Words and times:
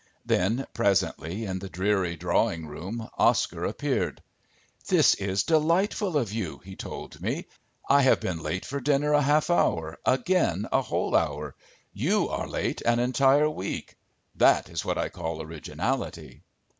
Then, 0.25 0.65
presently, 0.73 1.45
in 1.45 1.59
the 1.59 1.69
dreary 1.69 2.15
drawing 2.15 2.65
room, 2.65 3.07
Oscar 3.19 3.65
appeared. 3.65 4.23
"This 4.87 5.13
is 5.13 5.43
delightful 5.43 6.17
of 6.17 6.33
you," 6.33 6.59
he 6.63 6.75
told 6.75 7.21
me. 7.21 7.45
"I 7.87 8.01
have 8.01 8.19
been 8.19 8.41
late 8.41 8.65
for 8.65 8.79
dinner 8.79 9.13
a 9.13 9.21
half 9.21 9.51
hour, 9.51 9.99
again 10.03 10.67
a 10.71 10.81
whole 10.81 11.15
hour; 11.15 11.53
you 11.93 12.29
are 12.29 12.47
late 12.47 12.81
an 12.81 12.97
entire 12.97 13.47
week. 13.47 13.95
That 14.35 14.69
is 14.71 14.83
what 14.83 14.97
I 14.97 15.09
call 15.09 15.39
originality." 15.39 16.41